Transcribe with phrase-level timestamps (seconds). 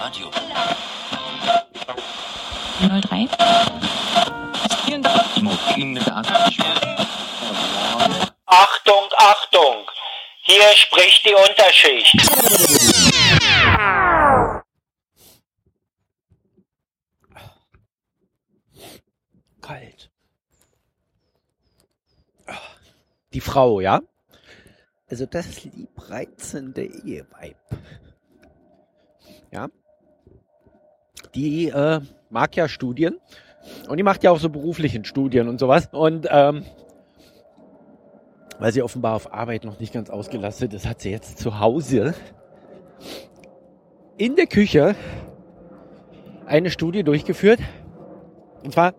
[0.00, 0.30] Radio.
[2.80, 3.28] 03.
[8.46, 9.90] Achtung, Achtung!
[10.42, 12.16] Hier spricht die Unterschicht.
[19.60, 20.10] Kalt.
[23.32, 24.00] Die Frau, ja?
[25.10, 27.56] Also das liebreizende Eheweib.
[29.50, 29.68] Ja?
[31.38, 33.20] Die äh, mag ja Studien
[33.88, 35.88] und die macht ja auch so beruflichen Studien und sowas.
[35.92, 36.64] Und ähm,
[38.58, 42.12] weil sie offenbar auf Arbeit noch nicht ganz ausgelastet ist, hat sie jetzt zu Hause
[44.16, 44.96] in der Küche
[46.44, 47.60] eine Studie durchgeführt.
[48.64, 48.94] Und zwar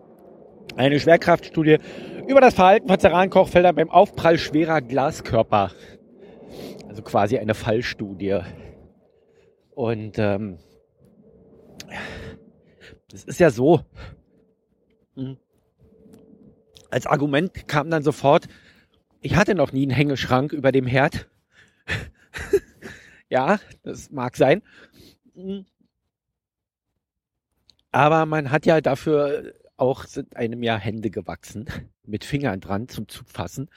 [0.76, 1.76] eine Schwerkraftstudie
[2.26, 5.72] über das Verhalten von Cerankochfeldern beim Aufprall schwerer Glaskörper.
[6.88, 8.38] Also quasi eine Fallstudie.
[9.74, 10.58] Und ähm,
[13.10, 13.84] das ist ja so.
[15.14, 15.36] hm,
[16.90, 18.48] Als Argument kam dann sofort,
[19.20, 21.28] ich hatte noch nie einen Hängeschrank über dem Herd.
[23.28, 24.62] ja, das mag sein.
[25.34, 25.66] Hm.
[27.92, 31.66] Aber man hat ja dafür auch sind einem ja Hände gewachsen
[32.04, 33.70] mit Fingern dran zum Zufassen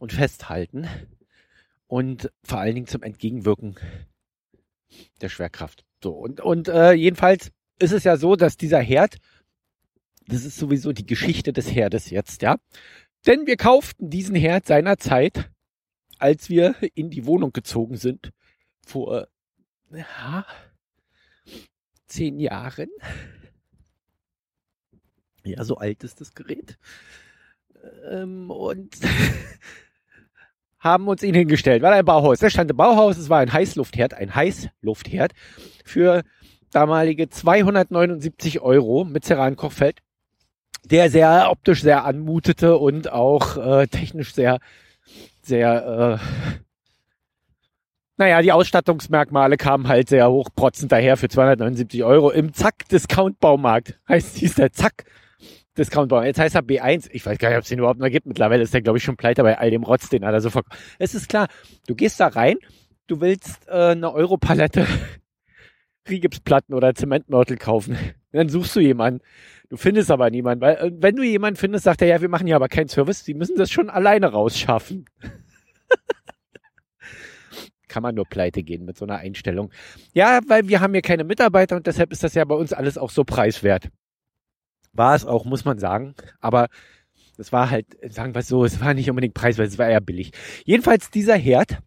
[0.00, 0.88] und Festhalten
[1.86, 3.76] und vor allen Dingen zum Entgegenwirken
[5.20, 5.84] der Schwerkraft.
[6.02, 9.16] So und und äh, jedenfalls ist es ja so, dass dieser Herd,
[10.26, 12.56] das ist sowieso die Geschichte des Herdes jetzt, ja,
[13.26, 15.50] denn wir kauften diesen Herd seinerzeit,
[16.18, 18.32] als wir in die Wohnung gezogen sind
[18.86, 19.28] vor
[19.90, 20.46] ja,
[22.06, 22.88] zehn Jahren.
[25.44, 26.78] Ja, so alt ist das Gerät.
[28.10, 28.96] Ähm, und
[30.78, 31.82] haben uns ihn hingestellt.
[31.82, 32.38] War ein Bauhaus.
[32.38, 35.32] Da stand ein Bauhaus, es war ein Heißluftherd, ein Heißluftherd
[35.84, 36.22] für
[36.74, 40.00] damalige 279 Euro mit Ceran-Kochfeld,
[40.84, 44.58] der sehr optisch sehr anmutete und auch äh, technisch sehr,
[45.42, 46.60] sehr, äh,
[48.16, 53.98] naja, die Ausstattungsmerkmale kamen halt sehr hochprotzend daher für 279 Euro im Zack-Discount-Baumarkt.
[54.08, 55.04] Heißt, hieß der Zack.
[55.76, 56.28] Discount-Baumarkt.
[56.28, 57.08] Jetzt heißt er B1.
[57.10, 58.26] Ich weiß gar nicht, ob es den überhaupt noch gibt.
[58.26, 60.50] Mittlerweile ist der, glaube ich, schon pleite bei all dem Rotz, den er da so
[60.50, 60.78] verkauft.
[61.00, 61.48] Es ist klar,
[61.88, 62.58] du gehst da rein,
[63.08, 64.86] du willst äh, eine Europalette
[66.08, 67.96] Rigipsplatten oder Zementmörtel kaufen.
[68.32, 69.20] Dann suchst du jemanden.
[69.68, 72.46] Du findest aber niemanden, weil äh, wenn du jemanden findest, sagt er, ja, wir machen
[72.46, 75.06] hier aber keinen Service, die müssen das schon alleine rausschaffen.
[77.88, 79.70] Kann man nur pleite gehen mit so einer Einstellung.
[80.12, 82.98] Ja, weil wir haben hier keine Mitarbeiter und deshalb ist das ja bei uns alles
[82.98, 83.88] auch so preiswert.
[84.92, 86.14] War es auch, muss man sagen.
[86.40, 86.68] Aber
[87.36, 90.00] das war halt, sagen wir es so, es war nicht unbedingt preiswert, es war eher
[90.00, 90.32] billig.
[90.64, 91.78] Jedenfalls dieser Herd,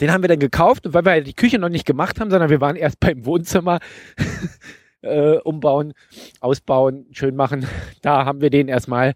[0.00, 2.50] den haben wir dann gekauft und weil wir die Küche noch nicht gemacht haben, sondern
[2.50, 3.80] wir waren erst beim Wohnzimmer
[5.02, 5.92] äh, umbauen,
[6.40, 7.66] ausbauen, schön machen.
[8.00, 9.14] Da haben wir den erstmal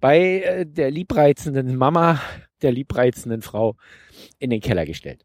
[0.00, 2.20] bei äh, der liebreizenden Mama,
[2.62, 3.76] der liebreizenden Frau
[4.38, 5.24] in den Keller gestellt.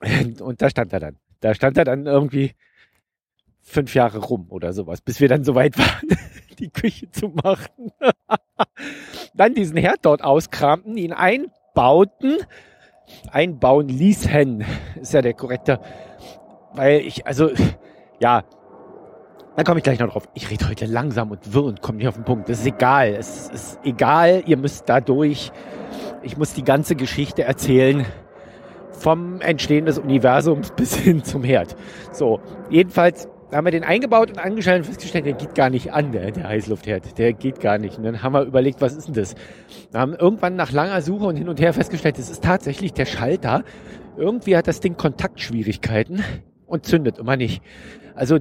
[0.00, 1.16] Und, und da stand er dann.
[1.40, 2.52] Da stand er dann irgendwie
[3.62, 6.08] fünf Jahre rum oder sowas, bis wir dann soweit waren,
[6.58, 7.92] die Küche zu machen.
[9.34, 12.38] dann diesen Herd dort auskramten, ihn einbauten,
[13.30, 14.64] einbauen ließen,
[15.00, 15.80] ist ja der korrekte,
[16.74, 17.50] weil ich, also,
[18.20, 18.44] ja,
[19.56, 20.28] da komme ich gleich noch drauf.
[20.34, 22.48] Ich rede heute langsam und wirr und komme nicht auf den Punkt.
[22.50, 23.14] Das ist egal.
[23.14, 24.42] Es ist egal.
[24.44, 25.50] Ihr müsst da durch.
[26.22, 28.04] Ich muss die ganze Geschichte erzählen.
[28.90, 31.74] Vom Entstehen des Universums bis hin zum Herd.
[32.12, 36.12] So, jedenfalls haben wir den eingebaut und angeschaltet und festgestellt, der geht gar nicht an,
[36.12, 37.18] der, der Heißluftherd.
[37.18, 37.96] Der geht gar nicht.
[37.98, 39.34] Und dann haben wir überlegt, was ist denn das?
[39.92, 43.06] Wir haben irgendwann nach langer Suche und hin und her festgestellt, das ist tatsächlich der
[43.06, 43.64] Schalter.
[44.16, 46.22] Irgendwie hat das Ding Kontaktschwierigkeiten
[46.66, 47.62] und zündet immer nicht.
[48.14, 48.38] Also,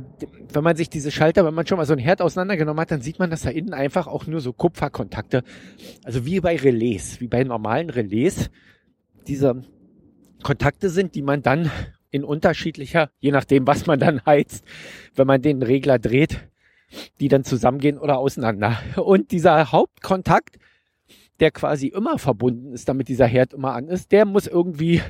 [0.53, 3.01] wenn man sich diese Schalter, wenn man schon mal so ein Herd auseinandergenommen hat, dann
[3.01, 5.43] sieht man, dass da innen einfach auch nur so Kupferkontakte,
[6.03, 8.49] also wie bei Relais, wie bei normalen Relais,
[9.27, 9.63] diese
[10.43, 11.69] Kontakte sind, die man dann
[12.15, 14.63] in unterschiedlicher, je nachdem, was man dann heizt,
[15.15, 16.47] wenn man den Regler dreht,
[17.19, 18.79] die dann zusammengehen oder auseinander.
[18.95, 20.57] Und dieser Hauptkontakt,
[21.41, 25.01] der quasi immer verbunden ist, damit dieser Herd immer an ist, der muss irgendwie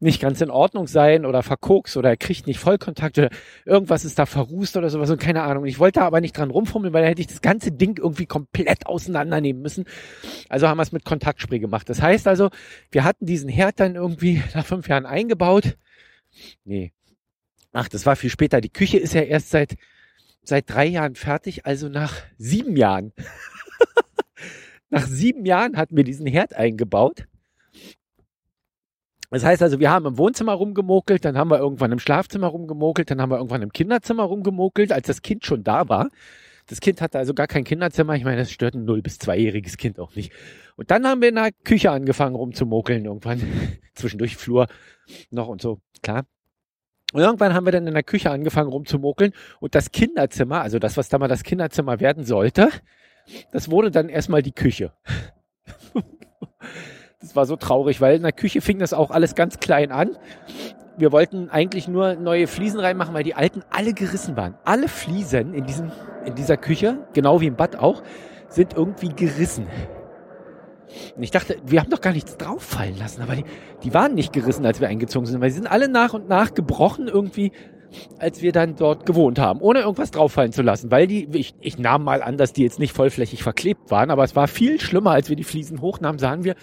[0.00, 3.30] nicht ganz in Ordnung sein oder verkokst oder er kriegt nicht Vollkontakt oder
[3.64, 5.64] irgendwas ist da verrußt oder sowas und keine Ahnung.
[5.64, 8.86] Ich wollte aber nicht dran rumfummeln, weil da hätte ich das ganze Ding irgendwie komplett
[8.86, 9.84] auseinandernehmen müssen.
[10.48, 11.88] Also haben wir es mit Kontaktspray gemacht.
[11.88, 12.50] Das heißt also,
[12.90, 15.76] wir hatten diesen Herd dann irgendwie nach fünf Jahren eingebaut.
[16.64, 16.92] Nee.
[17.72, 18.60] Ach, das war viel später.
[18.60, 19.76] Die Küche ist ja erst seit,
[20.42, 23.12] seit drei Jahren fertig, also nach sieben Jahren.
[24.90, 27.26] nach sieben Jahren hatten wir diesen Herd eingebaut.
[29.30, 33.10] Das heißt also, wir haben im Wohnzimmer rumgemokelt, dann haben wir irgendwann im Schlafzimmer rumgemokelt,
[33.10, 36.08] dann haben wir irgendwann im Kinderzimmer rumgemokelt, als das Kind schon da war.
[36.66, 38.14] Das Kind hatte also gar kein Kinderzimmer.
[38.14, 40.32] Ich meine, das stört ein 0- bis 2-jähriges Kind auch nicht.
[40.76, 43.42] Und dann haben wir in der Küche angefangen rumzumokeln irgendwann.
[43.94, 44.68] Zwischendurch Flur
[45.30, 46.24] noch und so, klar.
[47.12, 50.96] Und irgendwann haben wir dann in der Küche angefangen rumzumokeln und das Kinderzimmer, also das,
[50.96, 52.70] was da mal das Kinderzimmer werden sollte,
[53.52, 54.92] das wurde dann erstmal die Küche.
[57.20, 60.16] das war so traurig, weil in der Küche fing das auch alles ganz klein an.
[60.96, 64.56] Wir wollten eigentlich nur neue Fliesen reinmachen, weil die alten alle gerissen waren.
[64.64, 65.90] Alle Fliesen in, diesem,
[66.24, 68.02] in dieser Küche, genau wie im Bad auch,
[68.48, 69.66] sind irgendwie gerissen.
[71.16, 73.44] Und ich dachte, wir haben doch gar nichts drauffallen lassen, aber die,
[73.82, 76.54] die waren nicht gerissen, als wir eingezogen sind, weil sie sind alle nach und nach
[76.54, 77.52] gebrochen irgendwie,
[78.18, 81.78] als wir dann dort gewohnt haben, ohne irgendwas drauffallen zu lassen, weil die, ich, ich
[81.78, 85.12] nahm mal an, dass die jetzt nicht vollflächig verklebt waren, aber es war viel schlimmer,
[85.12, 86.54] als wir die Fliesen hochnahmen, sahen wir,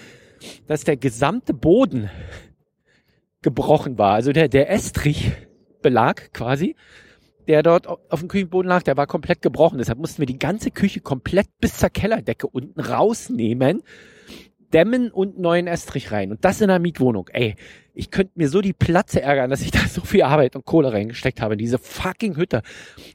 [0.67, 2.09] dass der gesamte Boden
[3.41, 6.75] gebrochen war, also der, der Estrichbelag quasi,
[7.47, 9.79] der dort auf dem Küchenboden lag, der war komplett gebrochen.
[9.79, 13.81] Deshalb mussten wir die ganze Küche komplett bis zur Kellerdecke unten rausnehmen
[14.73, 16.31] dämmen und neuen Estrich rein.
[16.31, 17.29] Und das in einer Mietwohnung.
[17.31, 17.55] Ey,
[17.93, 20.93] ich könnte mir so die Platze ärgern, dass ich da so viel Arbeit und Kohle
[20.93, 22.61] reingesteckt habe in diese fucking Hütte.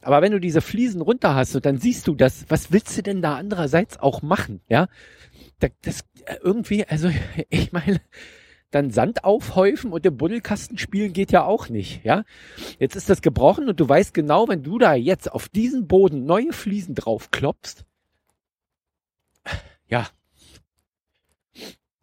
[0.02, 3.02] Aber wenn du diese Fliesen runter hast und dann siehst du das, was willst du
[3.02, 4.60] denn da andererseits auch machen?
[4.68, 4.88] Ja,
[5.58, 6.04] das
[6.42, 7.10] irgendwie, also
[7.48, 8.00] ich meine,
[8.70, 12.24] dann Sand aufhäufen und im Buddelkasten spielen geht ja auch nicht, ja.
[12.78, 16.24] Jetzt ist das gebrochen und du weißt genau, wenn du da jetzt auf diesen Boden
[16.24, 17.84] neue Fliesen drauf klopfst,
[19.88, 20.08] ja,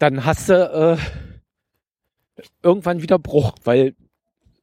[0.03, 3.95] dann hast du äh, irgendwann wieder Bruch, weil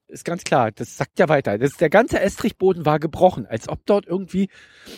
[0.06, 1.56] ist ganz klar, das sagt ja weiter.
[1.56, 4.50] Das, der ganze Estrichboden war gebrochen, als ob dort irgendwie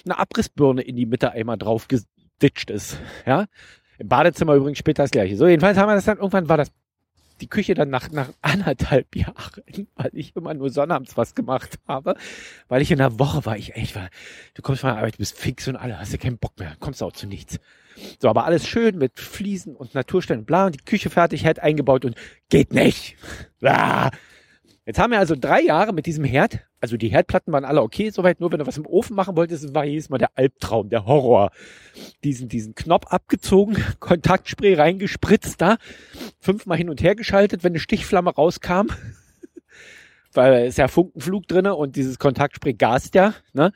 [0.05, 2.99] eine Abrissbirne in die Mitte einmal drauf geditscht ist.
[3.25, 3.44] Ja,
[3.99, 5.37] im Badezimmer übrigens später das gleiche.
[5.37, 6.73] So, jedenfalls haben wir das dann, irgendwann war das
[7.40, 9.62] die Küche dann nach, nach anderthalb Jahren,
[9.96, 12.14] weil ich immer nur sonnabends was gemacht habe,
[12.69, 14.08] weil ich in der Woche war, ich echt war,
[14.55, 16.76] du kommst von der Arbeit, du bist fix und alle, hast du keinen Bock mehr,
[16.81, 17.58] kommst auch zu nichts.
[18.19, 22.05] So, aber alles schön mit Fliesen und Natursteinen, bla, und die Küche fertig, Herd eingebaut
[22.05, 22.17] und
[22.49, 23.17] geht nicht.
[23.64, 24.11] Ah.
[24.84, 28.11] Jetzt haben wir also drei Jahre mit diesem Herd, also die Herdplatten waren alle okay,
[28.11, 31.06] soweit, nur wenn du was im Ofen machen wolltest, war jedes Mal der Albtraum, der
[31.06, 31.52] Horror.
[32.25, 35.76] Diesen, diesen Knopf abgezogen, Kontaktspray reingespritzt da,
[36.40, 38.88] fünfmal hin und her geschaltet, wenn eine Stichflamme rauskam,
[40.32, 43.73] weil es ja Funkenflug drinne und dieses Kontaktspray gast ja, ne?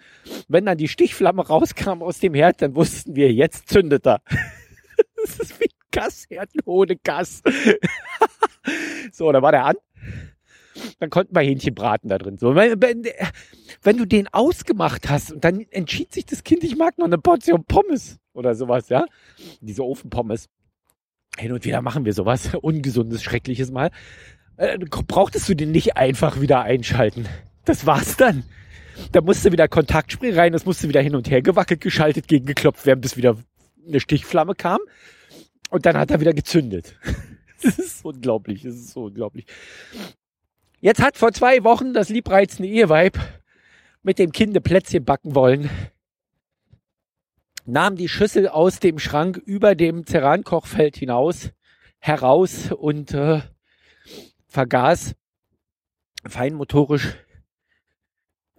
[0.49, 4.23] Wenn dann die Stichflamme rauskam aus dem Herd, dann wussten wir, jetzt zündet er.
[5.23, 7.45] das ist wie ein Gasherd ohne Gas.
[9.13, 9.77] so, da war der an
[10.99, 12.39] dann konnten wir Hähnchen braten da drin.
[12.39, 16.99] So, wenn, wenn, du den ausgemacht hast und dann entschied sich das Kind, ich mag
[16.99, 19.05] noch eine Portion Pommes oder sowas, ja,
[19.61, 20.49] diese Ofenpommes.
[21.39, 23.91] Hin und wieder machen wir sowas, ungesundes, schreckliches Mal.
[24.57, 27.27] Äh, brauchtest du den nicht einfach wieder einschalten.
[27.67, 28.45] Das war's dann.
[29.13, 33.03] Da musste wieder Kontaktspray rein, das musste wieder hin und her gewackelt, geschaltet, gegengeklopft werden,
[33.03, 33.37] bis wieder
[33.87, 34.79] eine Stichflamme kam.
[35.69, 36.99] Und dann hat er wieder gezündet.
[37.63, 39.47] Das ist unglaublich, das ist so unglaublich.
[40.81, 43.19] Jetzt hat vor zwei Wochen das liebreizende Eheweib
[44.03, 45.71] mit dem Kinde Plätzchen backen wollen,
[47.65, 51.51] nahm die Schüssel aus dem Schrank über dem Cerankochfeld hinaus
[51.99, 53.41] heraus und äh,
[54.49, 55.15] vergaß
[56.27, 57.17] feinmotorisch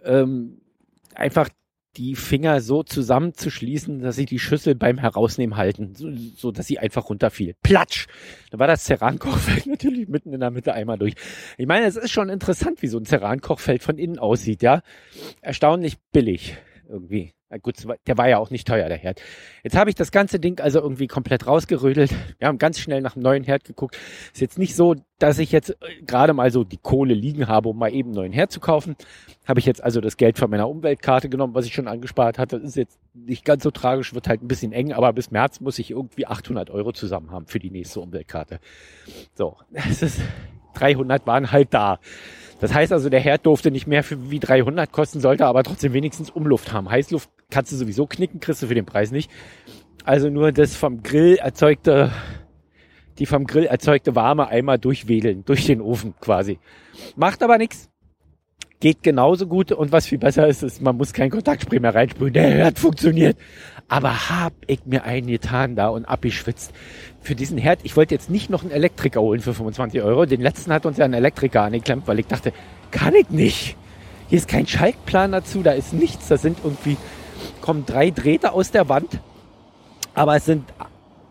[0.02, 0.60] ähm,
[1.14, 1.48] einfach
[1.96, 6.78] die Finger so zusammenzuschließen, dass sie die Schüssel beim Herausnehmen halten, so, so dass sie
[6.78, 7.54] einfach runterfiel.
[7.62, 8.06] Platsch!
[8.50, 11.14] Da war das Cerankochfeld natürlich mitten in der Mitte einmal durch.
[11.56, 14.82] Ich meine, es ist schon interessant, wie so ein Cerankochfeld von innen aussieht, ja.
[15.40, 16.56] Erstaunlich billig
[16.88, 17.32] irgendwie.
[17.50, 17.76] Na gut,
[18.06, 19.22] der war ja auch nicht teuer, der Herd.
[19.62, 22.14] Jetzt habe ich das ganze Ding also irgendwie komplett rausgerödelt.
[22.38, 23.96] Wir haben ganz schnell nach einem neuen Herd geguckt.
[24.32, 27.70] Ist jetzt nicht so, dass ich jetzt äh, gerade mal so die Kohle liegen habe,
[27.70, 28.96] um mal eben einen neuen Herd zu kaufen.
[29.46, 32.58] Habe ich jetzt also das Geld von meiner Umweltkarte genommen, was ich schon angespart hatte.
[32.58, 35.60] Das ist jetzt nicht ganz so tragisch, wird halt ein bisschen eng, aber bis März
[35.60, 38.60] muss ich irgendwie 800 Euro zusammen haben für die nächste Umweltkarte.
[39.34, 40.20] So, es ist
[40.74, 41.98] 300 waren halt da.
[42.60, 45.92] Das heißt also, der Herd durfte nicht mehr für wie 300 kosten, sollte aber trotzdem
[45.92, 46.90] wenigstens Umluft haben.
[46.90, 49.30] Heißluft kannst du sowieso knicken, kriegst du für den Preis nicht.
[50.04, 52.10] Also nur das vom Grill erzeugte,
[53.18, 56.58] die vom Grill erzeugte Warme einmal durchwedeln, durch den Ofen quasi.
[57.14, 57.90] Macht aber nichts.
[58.80, 62.32] Geht genauso gut und was viel besser ist, ist, man muss kein Kontaktspray mehr reinsprühen.
[62.32, 63.36] Der Herd funktioniert.
[63.88, 66.72] Aber hab ich mir einen getan da und abgeschwitzt.
[67.20, 70.26] Für diesen Herd, ich wollte jetzt nicht noch einen Elektriker holen für 25 Euro.
[70.26, 72.52] Den letzten hat uns ja ein Elektriker angeklemmt, weil ich dachte,
[72.92, 73.76] kann ich nicht.
[74.28, 76.28] Hier ist kein Schaltplan dazu, da ist nichts.
[76.28, 76.96] Da sind irgendwie,
[77.60, 79.20] kommen drei Drähte aus der Wand.
[80.14, 80.64] Aber es sind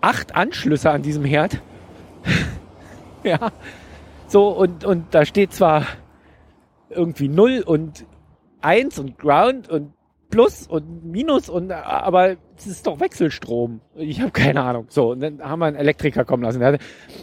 [0.01, 1.61] acht Anschlüsse an diesem Herd.
[3.23, 3.51] ja.
[4.27, 5.85] So, und, und da steht zwar
[6.89, 8.05] irgendwie 0 und
[8.61, 9.93] 1 und Ground und
[10.29, 13.79] Plus und Minus und aber es ist doch Wechselstrom.
[13.95, 14.87] Ich habe keine Ahnung.
[14.89, 16.59] So, und dann haben wir einen Elektriker kommen lassen.
[16.59, 16.79] Der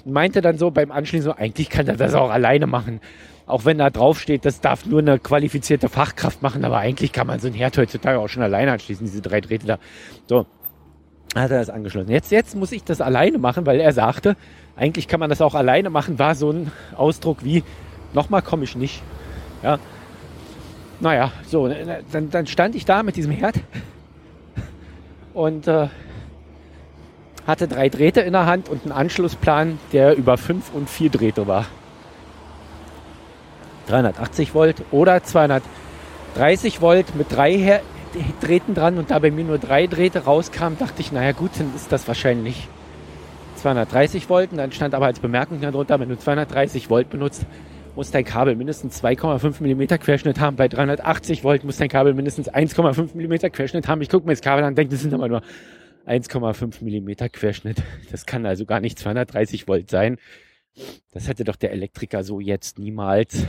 [0.06, 3.00] meinte dann so beim Anschließen so, eigentlich kann er das auch alleine machen.
[3.46, 7.26] Auch wenn da drauf steht, das darf nur eine qualifizierte Fachkraft machen, aber eigentlich kann
[7.26, 9.78] man so ein Herd heutzutage auch schon alleine anschließen, diese drei Drähte da.
[10.26, 10.46] So,
[11.34, 12.10] hat er das angeschlossen.
[12.10, 14.36] Jetzt, jetzt muss ich das alleine machen, weil er sagte,
[14.76, 17.62] eigentlich kann man das auch alleine machen, war so ein Ausdruck wie,
[18.14, 19.02] nochmal komme ich nicht.
[19.64, 19.78] Ja.
[21.00, 21.68] Naja, so,
[22.12, 23.56] dann, dann stand ich da mit diesem Herd
[25.34, 25.88] und äh,
[27.46, 31.46] hatte drei Drähte in der Hand und einen Anschlussplan, der über fünf und vier Drähte
[31.46, 31.64] war.
[33.86, 37.80] 380 Volt oder 230 Volt mit drei Her
[38.40, 41.74] Drähten dran und da bei mir nur drei Drähte rauskam, dachte ich, naja gut, dann
[41.74, 42.68] ist das wahrscheinlich
[43.56, 44.52] 230 Volt.
[44.52, 47.44] Und dann stand aber als Bemerkung darunter, wenn du 230 Volt benutzt,
[47.96, 50.56] muss dein Kabel mindestens 2,5 mm Querschnitt haben.
[50.56, 54.00] Bei 380 Volt muss dein Kabel mindestens 1,5 mm Querschnitt haben.
[54.02, 55.42] Ich gucke mir das Kabel an und denke, das sind aber nur
[56.06, 57.82] 1,5 mm Querschnitt.
[58.10, 60.18] Das kann also gar nicht 230 Volt sein.
[61.12, 63.46] Das hätte doch der Elektriker so jetzt niemals.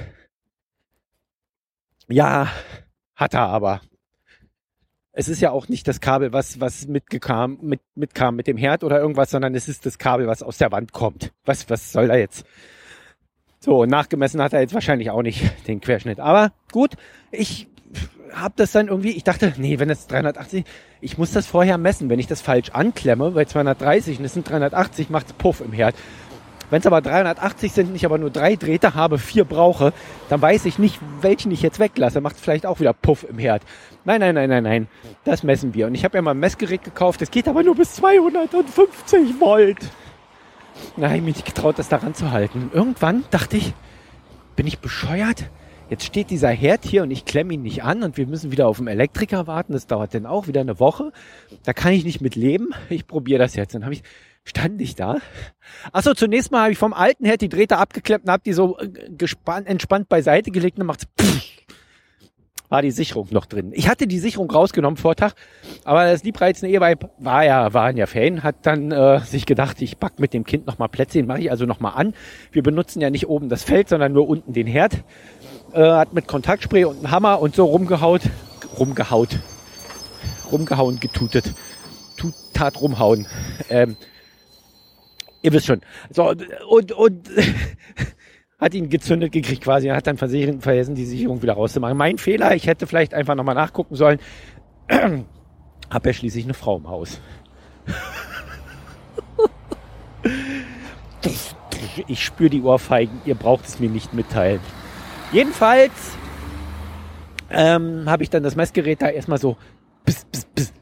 [2.08, 2.52] Ja,
[3.16, 3.82] hat er aber
[5.16, 8.84] es ist ja auch nicht das Kabel, was, was mitgekam, mit, mitkam mit dem Herd
[8.84, 11.32] oder irgendwas, sondern es ist das Kabel, was aus der Wand kommt.
[11.46, 12.46] Was, was soll da jetzt?
[13.66, 16.20] So, nachgemessen hat er jetzt wahrscheinlich auch nicht den Querschnitt.
[16.20, 16.92] Aber gut,
[17.32, 17.68] ich
[18.32, 20.64] habe das dann irgendwie, ich dachte, nee, wenn es 380,
[21.02, 22.08] ich muss das vorher messen.
[22.08, 25.96] Wenn ich das falsch anklemme, bei 230 und es sind 380, macht's Puff im Herd.
[26.70, 29.94] Wenn es aber 380 sind und ich aber nur drei Drähte habe, vier brauche,
[30.30, 32.22] dann weiß ich nicht, welchen ich jetzt weglasse.
[32.22, 33.64] Macht vielleicht auch wieder Puff im Herd.
[34.04, 34.88] Nein, nein, nein, nein, nein.
[35.24, 35.88] Das messen wir.
[35.88, 39.80] Und ich habe ja mal ein Messgerät gekauft, das geht aber nur bis 250 Volt.
[40.98, 42.72] Na, ich mich nicht getraut, das daran zu halten.
[42.74, 43.74] irgendwann dachte ich,
[44.56, 45.50] bin ich bescheuert?
[45.90, 48.68] Jetzt steht dieser Herd hier und ich klemme ihn nicht an und wir müssen wieder
[48.68, 49.74] auf den Elektriker warten.
[49.74, 51.12] Das dauert dann auch wieder eine Woche.
[51.64, 52.70] Da kann ich nicht mit leben.
[52.90, 53.76] Ich probiere das jetzt.
[53.76, 54.04] Dann habe ich
[54.46, 55.18] stand ich da.
[55.92, 58.78] Achso, zunächst mal habe ich vom alten Herd die Drähte abgeklemmt und habe die so
[58.78, 61.65] äh, gespannt, entspannt beiseite gelegt und dann macht's pff,
[62.76, 63.72] war die Sicherung noch drin.
[63.74, 65.36] Ich hatte die Sicherung rausgenommen vor Tag,
[65.86, 69.98] aber das liebreizende Eheweib war ja, waren ja Fan, hat dann äh, sich gedacht, ich
[69.98, 72.14] back mit dem Kind nochmal Plätzchen, mache ich also nochmal an.
[72.52, 75.06] Wir benutzen ja nicht oben das Feld, sondern nur unten den Herd.
[75.72, 78.24] Äh, hat mit Kontaktspray und einem Hammer und so rumgehaut,
[78.78, 79.40] rumgehaut,
[80.52, 81.54] rumgehauen, getutet,
[82.18, 83.26] tut, tat rumhauen.
[83.70, 83.96] Ähm,
[85.44, 85.80] Ihr wisst schon.
[86.10, 86.34] So,
[86.68, 87.30] und, und
[88.66, 89.88] hat ihn gezündet gekriegt quasi.
[89.90, 91.96] Er hat dann vergessen, die Sicherung wieder rauszumachen.
[91.96, 94.18] Mein Fehler, ich hätte vielleicht einfach nochmal nachgucken sollen.
[95.90, 97.22] Hab ja schließlich eine Frau im Haus.
[102.08, 104.62] ich spüre die Ohrfeigen, ihr braucht es mir nicht mitteilen.
[105.32, 106.18] Jedenfalls
[107.52, 109.58] ähm, habe ich dann das Messgerät da erstmal so
[110.06, 110.74] bis, bis, bis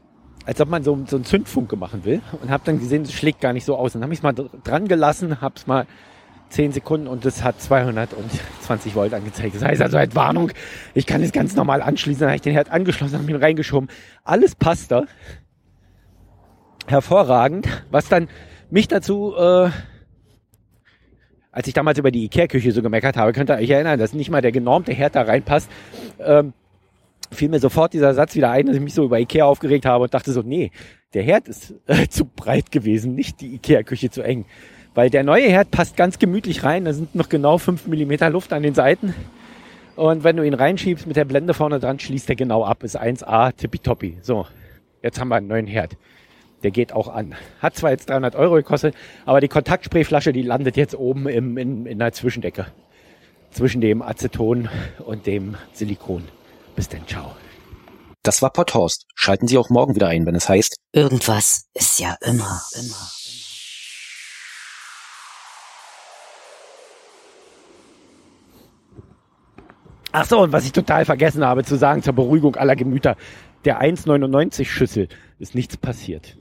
[0.46, 3.42] als ob man so, so einen Zündfunke machen will und habe dann gesehen, es schlägt
[3.42, 3.92] gar nicht so aus.
[3.92, 5.86] Dann habe ich es mal dran gelassen, habe es mal
[6.54, 9.56] 10 Sekunden und es hat 220 Volt angezeigt.
[9.56, 10.52] Das heißt also als Warnung,
[10.94, 12.20] ich kann es ganz normal anschließen.
[12.20, 13.88] Dann habe ich den Herd angeschlossen, habe ihn reingeschoben.
[14.22, 15.04] Alles passt da.
[16.86, 17.66] Hervorragend.
[17.90, 18.28] Was dann
[18.70, 19.70] mich dazu, äh,
[21.50, 24.30] als ich damals über die Ikea-Küche so gemeckert habe, könnt ihr euch erinnern, dass nicht
[24.30, 25.68] mal der genormte Herd da reinpasst.
[26.20, 26.52] Ähm,
[27.32, 30.04] fiel mir sofort dieser Satz wieder ein, dass ich mich so über Ikea aufgeregt habe
[30.04, 30.70] und dachte so, nee,
[31.14, 34.44] der Herd ist äh, zu breit gewesen, nicht die Ikea-Küche zu eng.
[34.94, 38.52] Weil der neue Herd passt ganz gemütlich rein, da sind noch genau fünf Millimeter Luft
[38.52, 39.14] an den Seiten.
[39.96, 42.82] Und wenn du ihn reinschiebst mit der Blende vorne dran, schließt er genau ab.
[42.82, 44.18] Ist 1A tippitoppi.
[44.22, 44.46] So,
[45.02, 45.96] jetzt haben wir einen neuen Herd.
[46.62, 47.34] Der geht auch an.
[47.60, 48.94] Hat zwar jetzt 300 Euro gekostet,
[49.26, 52.66] aber die Kontaktsprayflasche, die landet jetzt oben im, in, in der Zwischendecke.
[53.50, 54.68] Zwischen dem Aceton
[55.04, 56.24] und dem Silikon.
[56.74, 57.32] Bis denn, ciao.
[58.22, 59.06] Das war Potthorst.
[59.14, 63.10] Schalten Sie auch morgen wieder ein, wenn es heißt Irgendwas ist ja immer, immer.
[70.16, 73.16] Ach so, und was ich total vergessen habe zu sagen zur Beruhigung aller Gemüter,
[73.64, 75.08] der 1,99 Schüssel
[75.40, 76.36] ist nichts passiert.